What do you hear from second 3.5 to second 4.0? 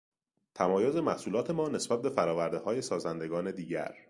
دیگر